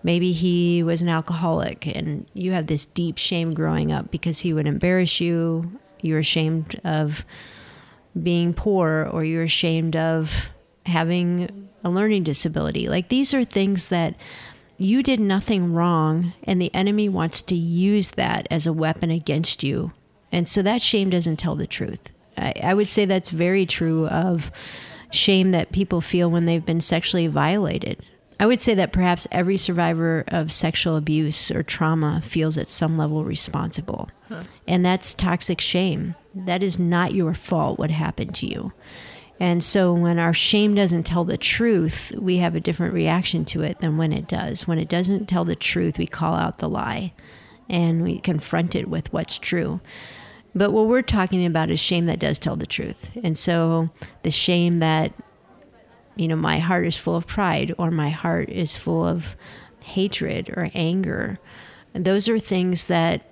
[0.03, 4.53] maybe he was an alcoholic, and you have this deep shame growing up because he
[4.53, 5.79] would embarrass you.
[6.01, 7.25] You're ashamed of
[8.21, 10.49] being poor or you're ashamed of
[10.85, 12.89] having a learning disability.
[12.89, 14.15] Like these are things that
[14.77, 19.63] you did nothing wrong and the enemy wants to use that as a weapon against
[19.63, 19.93] you.
[20.31, 22.11] And so that shame doesn't tell the truth.
[22.37, 24.51] I, I would say that's very true of
[25.11, 28.03] shame that people feel when they've been sexually violated.
[28.41, 32.97] I would say that perhaps every survivor of sexual abuse or trauma feels at some
[32.97, 34.09] level responsible.
[34.67, 36.15] And that's toxic shame.
[36.33, 38.73] That is not your fault what happened to you.
[39.39, 43.61] And so when our shame doesn't tell the truth, we have a different reaction to
[43.61, 44.67] it than when it does.
[44.67, 47.13] When it doesn't tell the truth, we call out the lie
[47.69, 49.81] and we confront it with what's true.
[50.55, 53.11] But what we're talking about is shame that does tell the truth.
[53.23, 53.91] And so
[54.23, 55.13] the shame that,
[56.15, 59.35] you know, my heart is full of pride or my heart is full of
[59.83, 61.39] hatred or anger.
[61.93, 63.25] And those are things that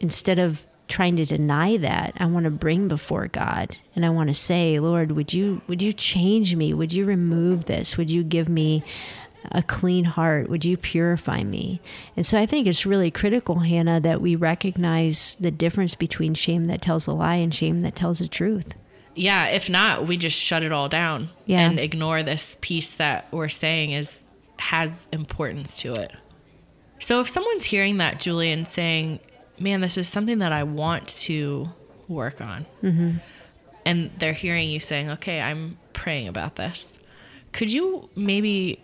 [0.00, 4.28] instead of trying to deny that, I want to bring before God and I want
[4.28, 6.72] to say, Lord, would you would you change me?
[6.72, 7.96] Would you remove this?
[7.96, 8.82] Would you give me
[9.50, 10.48] a clean heart?
[10.48, 11.80] Would you purify me?
[12.16, 16.66] And so I think it's really critical, Hannah, that we recognize the difference between shame
[16.66, 18.74] that tells a lie and shame that tells the truth.
[19.18, 21.60] Yeah, if not, we just shut it all down Yeah.
[21.60, 26.12] and ignore this piece that we're saying is has importance to it.
[27.00, 29.20] So if someone's hearing that, Julian, saying,
[29.58, 31.68] "Man, this is something that I want to
[32.08, 33.18] work on," mm-hmm.
[33.84, 36.98] and they're hearing you saying, "Okay, I'm praying about this,"
[37.52, 38.82] could you maybe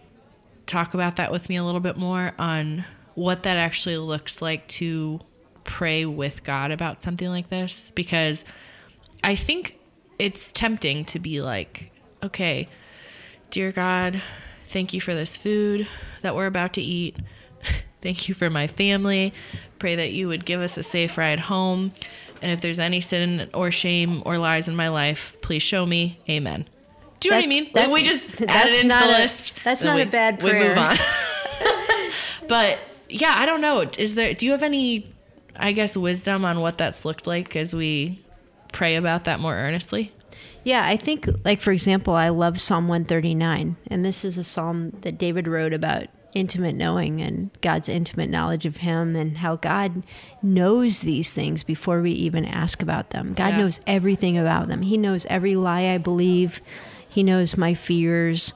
[0.66, 4.66] talk about that with me a little bit more on what that actually looks like
[4.68, 5.20] to
[5.64, 7.90] pray with God about something like this?
[7.90, 8.44] Because
[9.22, 9.76] I think
[10.18, 11.90] it's tempting to be like,
[12.22, 12.68] okay,
[13.50, 14.22] dear God,
[14.66, 15.86] thank you for this food
[16.22, 17.16] that we're about to eat.
[18.02, 19.32] Thank you for my family.
[19.78, 21.94] Pray that you would give us a safe ride home.
[22.42, 26.20] And if there's any sin or shame or lies in my life, please show me.
[26.28, 26.68] Amen.
[27.20, 27.70] Do you know what I mean?
[27.72, 29.54] That's- we just add it into the a- list.
[29.64, 30.96] that's then not a we- bad We move on.
[32.48, 33.88] but yeah, I don't know.
[33.98, 34.34] Is there?
[34.34, 35.10] Do you have any?
[35.56, 38.22] I guess wisdom on what that's looked like as we
[38.74, 40.12] pray about that more earnestly.
[40.64, 43.76] Yeah, I think, like, for example, I love Psalm 139.
[43.88, 48.66] And this is a psalm that David wrote about intimate knowing and God's intimate knowledge
[48.66, 50.02] of Him and how God
[50.42, 53.34] knows these things before we even ask about them.
[53.34, 53.58] God Yeah.
[53.58, 54.82] knows everything about them.
[54.82, 56.60] He knows every lie I believe,
[57.08, 58.52] He knows my fears.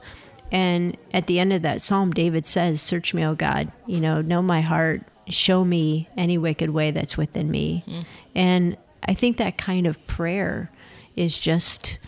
[0.51, 4.19] And at the end of that psalm, David says, Search me, O God, you know,
[4.21, 7.83] know my heart, show me any wicked way that's within me.
[7.87, 8.05] Mm.
[8.35, 10.71] And I think that kind of prayer
[11.15, 11.99] is just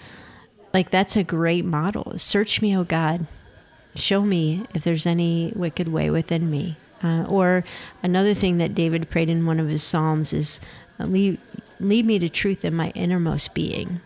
[0.73, 2.17] like that's a great model.
[2.17, 3.27] Search me, O God,
[3.95, 6.77] show me if there's any wicked way within me.
[7.03, 7.63] Uh, or
[8.03, 10.59] another thing that David prayed in one of his psalms is,
[10.99, 11.39] uh, lead,
[11.79, 13.99] lead me to truth in my innermost being.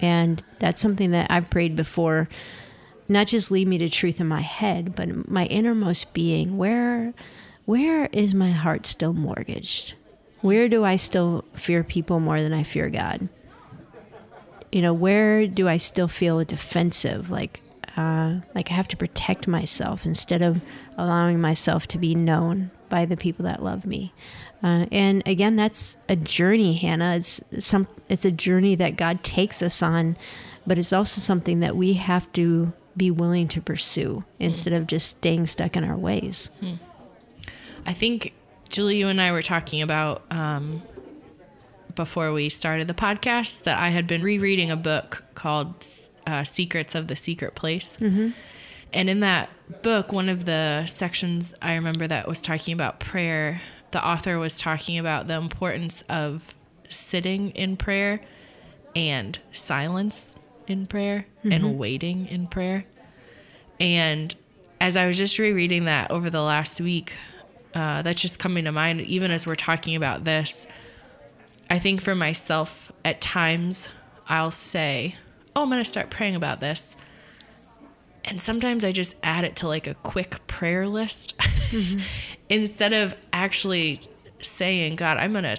[0.00, 2.28] And that's something that I've prayed before.
[3.08, 6.56] Not just lead me to truth in my head, but my innermost being.
[6.58, 7.12] Where,
[7.64, 9.94] where is my heart still mortgaged?
[10.42, 13.28] Where do I still fear people more than I fear God?
[14.70, 17.30] You know, where do I still feel defensive?
[17.30, 17.62] Like,
[17.96, 20.60] uh, like I have to protect myself instead of
[20.98, 24.12] allowing myself to be known by the people that love me.
[24.62, 27.16] Uh, and again, that's a journey, Hannah.
[27.16, 27.88] It's some.
[28.08, 30.16] It's a journey that God takes us on,
[30.66, 35.08] but it's also something that we have to be willing to pursue instead of just
[35.08, 36.50] staying stuck in our ways.
[37.84, 38.34] I think
[38.72, 40.82] Julie, you and I were talking about um,
[41.94, 45.86] before we started the podcast that I had been rereading a book called
[46.26, 47.92] uh, Secrets of the Secret Place.
[48.00, 48.30] Mm-hmm.
[48.94, 49.50] And in that
[49.82, 54.56] book, one of the sections I remember that was talking about prayer, the author was
[54.56, 56.54] talking about the importance of
[56.88, 58.22] sitting in prayer
[58.96, 62.86] and silence in prayer and waiting in prayer.
[63.78, 64.34] And
[64.80, 67.14] as I was just rereading that over the last week,
[67.74, 70.66] uh, that's just coming to mind, even as we're talking about this.
[71.70, 73.88] I think for myself, at times,
[74.28, 75.16] I'll say,
[75.54, 76.96] Oh, I'm going to start praying about this.
[78.24, 81.34] And sometimes I just add it to like a quick prayer list
[82.48, 84.00] instead of actually
[84.40, 85.56] saying, God, I'm going to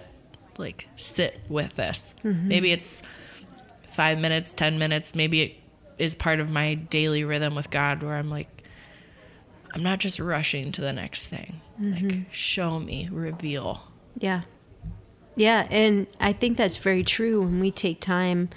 [0.57, 2.15] like sit with this.
[2.47, 3.03] Maybe it's
[3.89, 5.13] five minutes, 10 minutes.
[5.13, 5.55] Maybe it
[5.97, 8.47] is part of my daily rhythm with God where I'm like,
[9.73, 11.61] I'm not just rushing to the next thing.
[11.79, 12.21] Like, mm-hmm.
[12.31, 13.87] show me, reveal.
[14.17, 14.41] Yeah.
[15.35, 15.67] Yeah.
[15.71, 18.49] And I think that's very true when we take time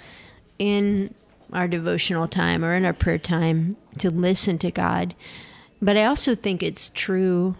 [0.59, 1.13] in
[1.51, 5.15] our devotional time or in our prayer time to listen to God.
[5.81, 7.55] But I also think it's true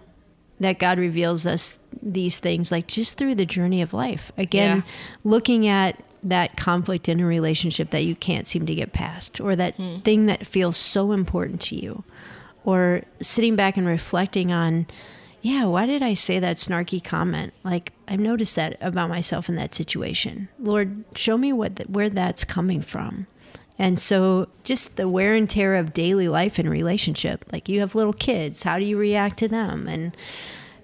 [0.60, 4.32] that God reveals us these things like just through the journey of life.
[4.38, 4.92] Again, Yeah.
[5.24, 9.56] looking at that conflict in a relationship that you can't seem to get past or
[9.56, 10.00] that hmm.
[10.00, 12.04] thing that feels so important to you
[12.68, 14.86] or sitting back and reflecting on
[15.42, 17.54] yeah, why did I say that snarky comment?
[17.64, 20.50] Like I've noticed that about myself in that situation.
[20.60, 23.28] Lord, show me what th- where that's coming from.
[23.80, 27.46] And so just the wear and tear of daily life and relationship.
[27.54, 29.88] Like you have little kids, how do you react to them?
[29.88, 30.18] And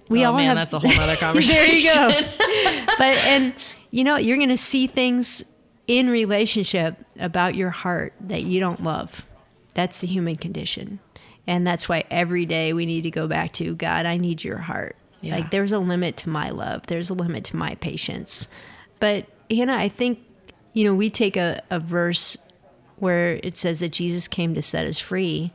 [0.08, 1.54] we oh, all man, have that's a whole other conversation.
[1.54, 2.86] there you go.
[2.98, 3.54] but and
[3.90, 5.44] you know, you're going to see things
[5.86, 9.26] in relationship about your heart that you don't love.
[9.74, 11.00] That's the human condition.
[11.46, 14.58] And that's why every day we need to go back to God, I need your
[14.58, 14.96] heart.
[15.20, 15.36] Yeah.
[15.36, 16.86] Like there's a limit to my love.
[16.86, 18.48] There's a limit to my patience.
[19.00, 20.20] But Hannah, I think,
[20.72, 22.36] you know, we take a, a verse
[22.96, 25.52] where it says that Jesus came to set us free.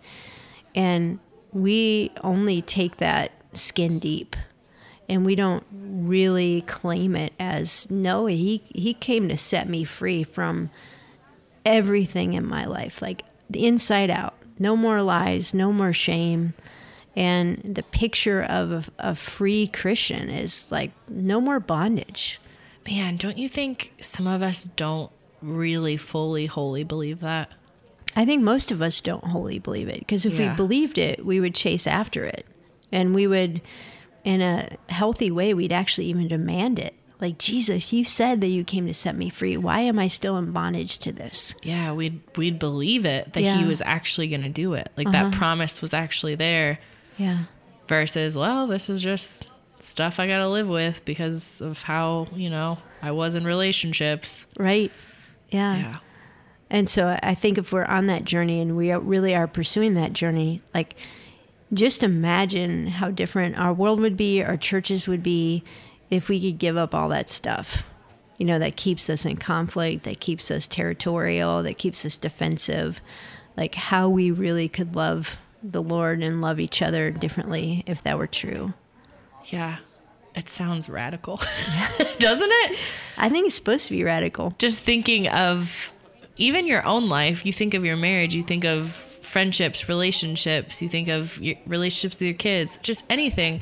[0.76, 1.20] And
[1.52, 4.36] we only take that skin deep
[5.08, 10.24] and we don't really claim it as no he he came to set me free
[10.24, 10.70] from
[11.66, 16.54] everything in my life like the inside out no more lies no more shame
[17.16, 22.40] and the picture of a, a free christian is like no more bondage
[22.86, 25.12] Man, don't you think some of us don't
[25.44, 27.50] really fully, wholly believe that?
[28.16, 30.52] i think most of us don't wholly believe it because if Yeah.
[30.52, 32.46] we believed it we would chase after it
[32.92, 33.62] and we would
[34.24, 38.64] in a healthy way we'd actually even demand it like jesus you said that you
[38.64, 42.22] came to set me free why am i still in bondage to this Yeah, we'd
[42.38, 43.54] we'd believe it that Yeah.
[43.54, 43.62] Uh-huh.
[43.64, 44.92] he was actually going to do it.
[44.98, 46.80] Like that promise was actually there
[47.18, 47.46] yeah
[47.88, 49.44] versus, well, this is just
[49.80, 54.46] stuff I got to live with because of how, you know, I was in relationships.
[54.58, 54.92] right
[55.50, 55.76] yeah.
[55.78, 55.98] Yeah.
[56.70, 60.14] and so i think if we're on that journey and we really are pursuing that
[60.14, 60.96] journey like
[61.74, 65.64] just imagine how different our world would be our churches would be
[66.10, 67.84] if we could give up all that stuff
[68.38, 73.02] you know that keeps us in conflict that keeps us territorial that keeps us defensive
[73.58, 78.18] like how we really could love the lord and love each other differently if that
[78.18, 78.74] were true
[79.46, 79.78] Yeah.
[80.36, 81.38] It sounds radical.
[82.20, 82.80] Doesn't it?
[83.18, 85.92] i think it's supposed to be radical Just thinking of
[86.38, 88.92] even your own life, you think of your marriage, you think of
[89.22, 93.60] friendships, relationships, you think of your relationships with your kids, just anything,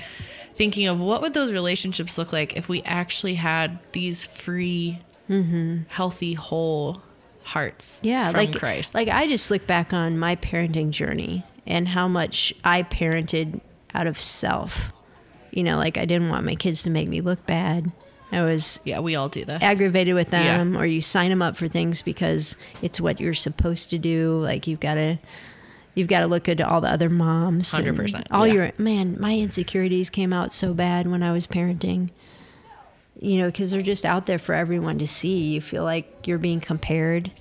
[0.58, 5.00] thinking of what would those relationships look like if we actually had these free,
[5.88, 7.02] healthy, whole
[7.44, 8.08] hearts Mm-hmm.
[8.08, 8.94] yeah like Christ.
[8.94, 13.62] like i just look back on my parenting journey and how much i parented
[13.94, 14.92] out of self
[15.52, 17.90] you know like i didn't want my kids to make me look bad
[18.34, 19.64] i was yeah, we all do this.
[19.64, 20.58] aggravated with Yeah.
[20.58, 24.40] them or you sign them up for things because it's what you're supposed to do
[24.42, 25.18] like you've got to
[25.98, 28.54] you've got to look good to all the other moms 100%, all yeah.
[28.54, 32.10] your man my insecurities came out so bad when i was parenting
[33.20, 36.38] you know because they're just out there for everyone to see you feel like you're
[36.38, 37.32] being compared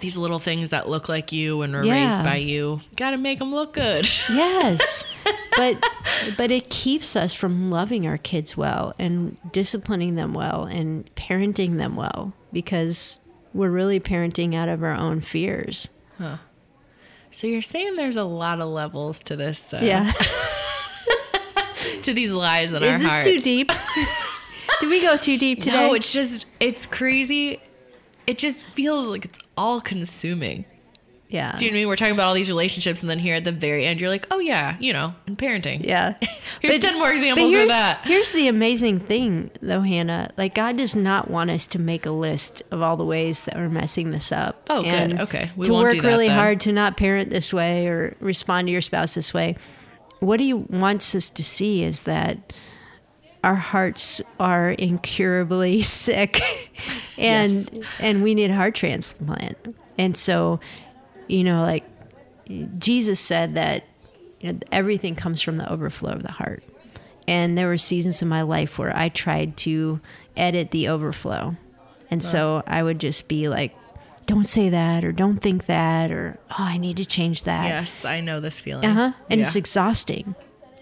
[0.00, 2.10] These little things that look like you and were Yeah.
[2.12, 4.08] raised by you, got to make them look good.
[4.30, 5.04] Yes.
[5.56, 5.76] but
[6.36, 11.78] but it keeps us from loving our kids well and disciplining them well and parenting
[11.78, 13.18] them well because
[13.52, 15.90] we're really parenting out of our own fears.
[17.30, 20.12] So you're saying there's a lot of levels to this, uh, Yeah.
[22.02, 23.70] to these lies in our Is this too deep?
[24.80, 25.72] Did we go too deep today?
[25.72, 27.60] No, it's just it's crazy.
[28.26, 30.64] It just feels like it's all consuming.
[31.28, 31.56] Yeah.
[31.56, 31.88] Do you know what I mean?
[31.88, 34.26] We're talking about all these relationships, and then here at the very end, you're like,
[34.30, 35.84] oh yeah, you know, and parenting.
[35.86, 36.14] Yeah.
[36.60, 38.00] Here's But- 10 more examples here's, of that.
[38.04, 40.30] here's the amazing thing, though, Hannah.
[40.36, 43.54] Like, God does not want us to make a list of all the ways that
[43.56, 44.66] we're messing this up.
[44.70, 45.20] Oh, good.
[45.20, 45.50] Okay.
[45.56, 46.36] We to won't work do that really then.
[46.38, 49.56] hard to not parent this way or respond to your spouse this way.
[50.20, 52.52] What He wants us to see is that
[53.44, 56.40] our hearts are incurably sick,
[57.16, 57.84] and Yes.
[58.00, 59.56] and we need a heart transplant.
[59.96, 60.58] And so,
[61.28, 61.84] you know, like
[62.78, 63.84] Jesus said that
[64.40, 66.62] you know, everything comes from the overflow of the heart.
[67.26, 70.00] And there were seasons in my life where I tried to
[70.36, 71.56] edit the overflow.
[72.10, 73.76] And so I would just be like,
[74.24, 77.66] don't say that, or don't think that, or, oh, I need to change that.
[77.66, 78.84] Yes, I know this feeling.
[78.84, 79.12] Uh huh.
[79.30, 79.46] And yeah.
[79.46, 80.34] it's exhausting.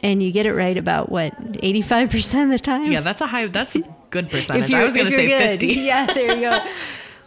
[0.02, 2.92] And you get it right about what, 85% of the time?
[2.92, 3.46] yeah, that's a high.
[3.46, 4.72] That's a good percentage.
[4.74, 5.60] I was to say good.
[5.60, 5.74] fifty.
[5.80, 6.58] Yeah, there you go.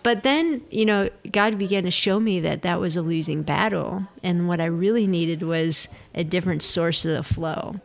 [0.02, 4.08] But then, you know, God began to show me that that was a losing battle.
[4.24, 7.76] And what I really needed was a different source of the flow.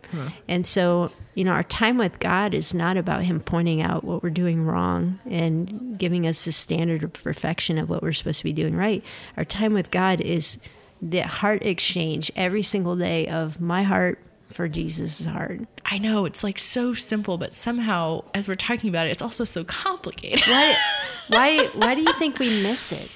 [0.48, 4.22] And so, you know, our time with God is not about Him pointing out what
[4.22, 8.44] we're doing wrong and giving us the standard of perfection of what we're supposed to
[8.44, 9.02] be doing right.
[9.36, 10.58] Our time with God is
[11.02, 14.20] the heart exchange every single day of my heart
[14.54, 15.60] for Jesus' heart.
[15.84, 19.44] I know it's like so simple, but somehow, as we're talking about it, it's also
[19.44, 20.46] so complicated.
[20.46, 20.76] Why,
[21.28, 23.10] why, why do you think we miss it?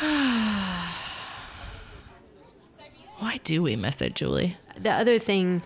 [3.18, 4.56] Why do we miss it, Julie?
[4.82, 5.62] the other thing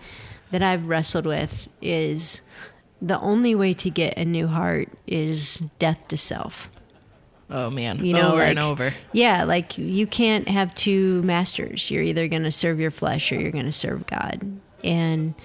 [0.51, 2.41] that I've wrestled with is
[3.01, 6.69] the only way to get a new heart is death to self.
[7.49, 8.93] Oh man, You know, over like, and over.
[9.11, 11.91] Yeah, like you can't have two masters.
[11.91, 14.59] You're either going to serve your flesh or you're going to serve God.
[14.83, 15.35] And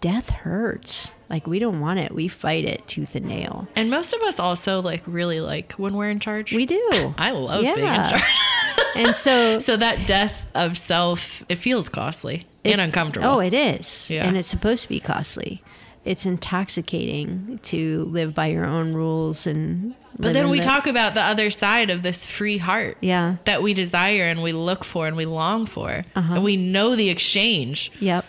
[0.00, 1.14] death hurts.
[1.30, 2.12] Like we don't want it.
[2.12, 3.68] We fight it tooth and nail.
[3.74, 6.52] And most of us also like really like when we're in charge.
[6.52, 7.14] We do.
[7.18, 8.22] I love being in charge.
[8.96, 13.26] and so so that death of self, it feels costly and uncomfortable.
[13.26, 14.10] Oh, it is.
[14.10, 14.26] Yeah.
[14.26, 15.62] And it's supposed to be costly.
[16.04, 21.14] It's intoxicating to live by your own rules and but then we the- talk about
[21.14, 22.98] the other side of this free heart.
[23.00, 23.36] Yeah.
[23.46, 26.04] That we desire and we look for and we long for.
[26.14, 26.34] Uh-huh.
[26.34, 28.24] And we know the exchange, Yep.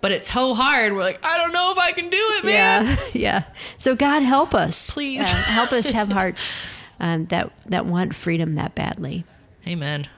[0.00, 0.94] but it's so hard.
[0.94, 2.86] We're like, I don't know if I can do it, man.
[2.86, 3.42] Yeah, yeah.
[3.76, 5.24] So God help us, Please.
[5.24, 6.62] Uh, help us have hearts
[7.00, 9.24] um, that that want freedom that badly.
[9.68, 10.08] Amen.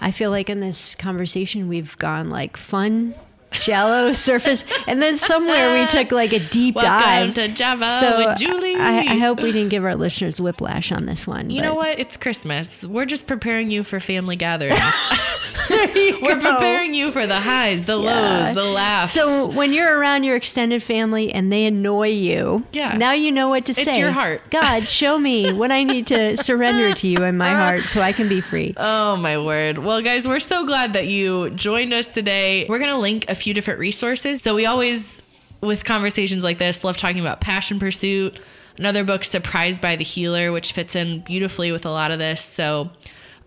[0.00, 3.14] I feel like in this conversation we've gone like fun,
[3.56, 7.34] shallow surface, and then somewhere we took like a deep Welcome dive.
[7.34, 8.65] to Java so with Julie.
[8.78, 11.50] I, I hope we didn't give our listeners whiplash on this one.
[11.50, 11.98] You but- know what?
[11.98, 12.84] It's Christmas.
[12.84, 14.80] We're just preparing you for family gatherings.
[15.70, 16.52] We're go.
[16.54, 18.44] preparing you for the highs, the Yeah.
[18.44, 19.12] lows, the laughs.
[19.12, 22.96] So when you're around your extended family and they annoy you, Yeah.
[22.96, 23.98] now you know what to It's say.
[23.98, 24.42] your heart.
[24.50, 28.12] God, show me what I need to surrender to you in my heart so I
[28.12, 28.74] can be free.
[28.76, 29.78] Oh my word.
[29.78, 32.66] Well, guys, we're so glad that you joined us today.
[32.68, 34.42] We're going to link a few different resources.
[34.42, 35.20] So we always,
[35.60, 38.38] with conversations like this, love talking about passion pursuit.
[38.78, 42.42] Another book, Surprised by the Healer, which fits in beautifully with a lot of this.
[42.42, 42.90] So,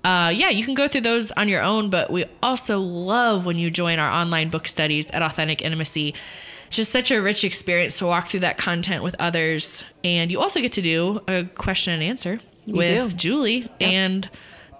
[0.04, 3.58] uh, yeah, you can go through those on your own, but we also love when
[3.58, 6.14] you join our online book studies at Authentic Intimacy.
[6.68, 9.84] It's just such a rich experience to walk through that content with others.
[10.04, 13.16] And you also get to do a question and answer with do.
[13.16, 14.30] Julie and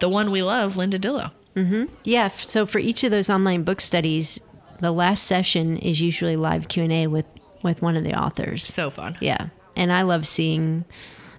[0.00, 1.32] the one we love, Linda Dillow.
[1.56, 1.92] Mm-hmm.
[2.04, 4.40] Yeah, so for each of those online book studies,
[4.80, 7.26] the last session is usually live Q&A with
[7.62, 8.64] with one of the authors.
[8.64, 9.18] So fun.
[9.20, 9.48] Yeah.
[9.80, 10.84] And I love seeing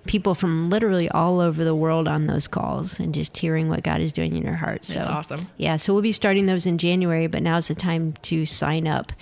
[0.08, 4.02] people from literally all over the world on those calls and just hearing what God
[4.02, 4.84] is doing in your heart.
[4.84, 5.48] So That's awesome.
[5.58, 9.14] Yeah, so we'll be starting those in January, but now's the time to sign up.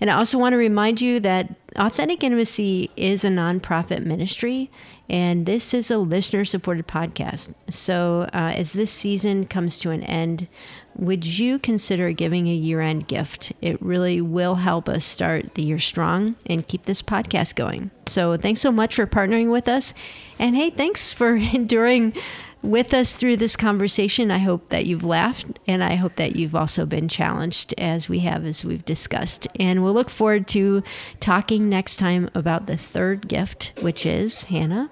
[0.00, 4.70] And I also want to remind you that Authentic Intimacy is a nonprofit ministry,
[5.08, 7.54] and this is a listener supported podcast.
[7.70, 10.48] So, uh, as this season comes to an end,
[10.94, 13.52] would you consider giving a year end gift?
[13.62, 17.90] It really will help us start the year strong and keep this podcast going.
[18.06, 19.94] So, thanks so much for partnering with us.
[20.38, 22.14] And hey, thanks for enduring
[22.62, 24.30] with us through this conversation.
[24.30, 28.20] I hope that you've laughed and I hope that you've also been challenged as we
[28.20, 29.46] have, as we've discussed.
[29.58, 30.82] And we'll look forward to
[31.20, 34.90] talking next time about the third gift, which is Hannah.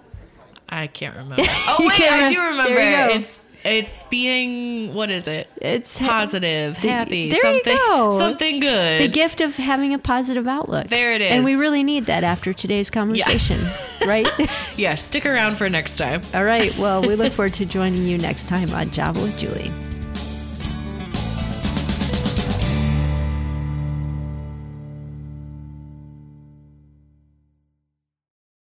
[0.69, 1.45] I can't remember.
[1.69, 2.75] Oh wait, I do remember.
[2.75, 3.21] there you go.
[3.21, 5.49] It's it's being what is it?
[5.57, 8.11] It's Positive, happy, there you something go.
[8.19, 9.01] something good.
[9.01, 10.89] the gift of having a positive outlook.
[10.89, 13.61] There it And we really need that after today's conversation,
[14.07, 14.29] right?
[14.77, 16.23] yeah, stick around for next time.
[16.35, 16.77] All right.
[16.79, 19.71] Well, we look forward to joining you next time on Java with Julie.